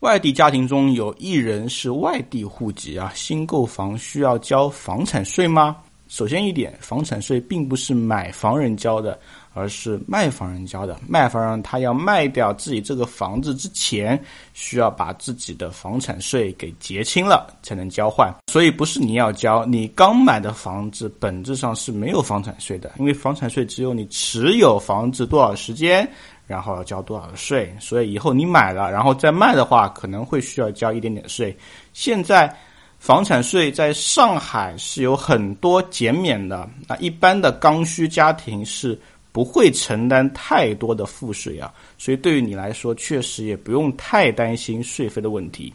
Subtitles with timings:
[0.00, 5.78] 外地家庭中有一人是外地户籍啊，新购房需要交房产税吗？
[6.08, 9.18] 首先一点，房产税并不是买房人交的，
[9.54, 10.96] 而是卖房人交的。
[11.08, 14.22] 卖房人他要卖掉自己这个房子之前，
[14.54, 18.32] 需要把自己的房产税给结清了，才能交换。
[18.50, 26.08] 所以不是你要交，你刚买的房子本质上是没有房产税的，因为房产税只有你持有房子多少时间，
[26.46, 27.74] 然后要交多少税。
[27.80, 31.56] 所以以后你买了，然后再卖的话，可能会需要交一点点税。
[31.92, 32.56] 现在。
[32.98, 38.98] 房产税在上海是有很多减免的，那一般的刚需家庭是
[39.30, 45.72] 不会承担太多的赋税啊，所以对于你来说，确实也不用太担心税费的问题。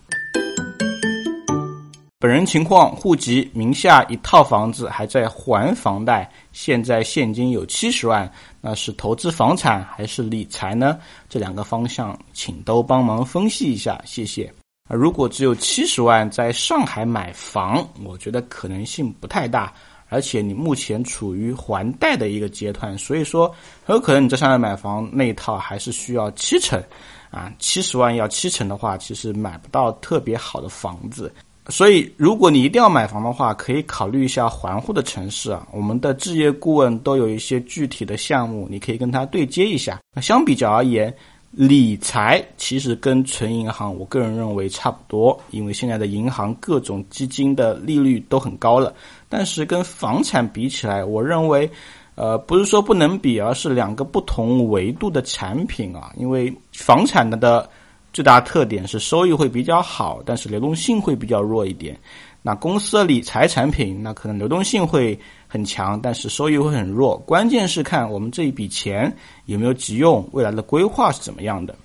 [2.20, 11.00] 本人情况：户籍名下一套房子还在还房贷，现在现金有七十万，那是投资房产还是理财呢？
[11.30, 14.54] 这两个方向，请都帮忙分析一下，谢谢。
[14.94, 19.74] 如果只有七十万在上海买房，我觉得可能性不太大，
[20.10, 23.48] 而且你目前处于还贷的一个阶段，所以说
[23.86, 26.84] 很有可能你在上海买房那一套还是需要七成，
[27.30, 31.32] 啊，七十万要七成的话，其实买不到特别好的房子。
[31.70, 40.00] 所以如果你一定要买房的话，可以考虑一下环沪的城市啊，我们的置业顾问都有一些具体的项目，你可以跟他对接一下。
[40.14, 41.16] 那相比较而言。
[41.52, 48.94] 理财其实跟存银行，我个人认为差不多，因为现在的银行各种基金的利率都很高了。
[49.28, 51.70] 但是跟房产比起来，我认为，
[52.16, 56.14] 呃，不是说不能比，而是两个不同维度的产品啊。
[56.16, 57.70] 因为房产的的
[58.14, 61.98] 最大特点是收益会比较好，但是流动性会比较弱一点。
[62.42, 65.18] 那公司的理财产品，那可能流动性会
[65.48, 67.18] 很强，但是收益会很弱。
[67.20, 69.16] 关键是看我们这一笔钱
[69.46, 71.76] 有没有急用，未来的规划是怎么样的。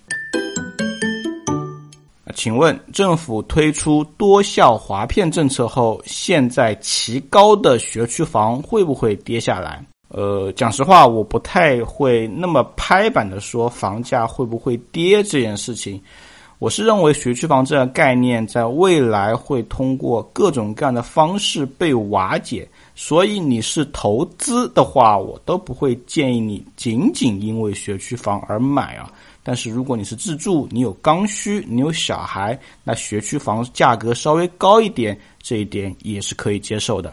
[2.35, 9.83] 请问政府推出多校划片政策后，现在奇高的学区房会不会跌下来？
[10.09, 16.01] 呃，讲实话，我不太会那么拍板的说房价会不会跌这件事情。
[16.59, 29.13] 我是认为学区房这个概念在未来会通过各种各样的方式被瓦解，所以你是投资的话，我都不会建议你仅仅因为学区房而买啊。
[29.43, 37.13] 但是如果你是自住，你有刚需，你有小孩，那学区房价格稍微高一点，这一点也是可以接受的。